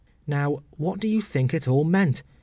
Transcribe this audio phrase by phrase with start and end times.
[0.25, 2.23] Now, what do you think it all meant?